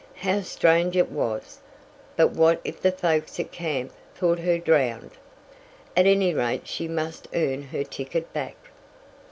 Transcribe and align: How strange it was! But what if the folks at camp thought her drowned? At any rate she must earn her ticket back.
How 0.15 0.41
strange 0.41 0.97
it 0.97 1.11
was! 1.11 1.59
But 2.15 2.31
what 2.31 2.59
if 2.65 2.81
the 2.81 2.91
folks 2.91 3.39
at 3.39 3.51
camp 3.51 3.91
thought 4.15 4.39
her 4.39 4.57
drowned? 4.57 5.11
At 5.95 6.07
any 6.07 6.33
rate 6.33 6.67
she 6.67 6.87
must 6.87 7.27
earn 7.35 7.61
her 7.61 7.83
ticket 7.83 8.33
back. 8.33 8.55